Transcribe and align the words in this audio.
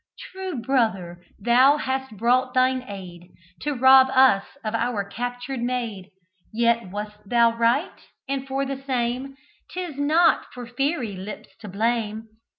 True 0.31 0.55
brother! 0.59 1.23
thou 1.37 1.77
hast 1.77 2.17
brought 2.17 2.55
thine 2.55 2.81
aid 2.87 3.29
To 3.59 3.73
rob 3.75 4.07
us 4.09 4.43
of 4.63 4.73
our 4.73 5.05
captured 5.07 5.61
maid; 5.61 6.09
Yet 6.51 6.89
wast 6.89 7.17
thou 7.29 7.55
right, 7.55 8.01
and 8.27 8.47
for 8.47 8.65
the 8.65 8.81
same 8.81 9.37
'Tis 9.69 9.99
not 9.99 10.47
for 10.55 10.65
fairy 10.65 11.15
lips 11.15 11.49
to 11.59 11.67
blame. 11.67 12.29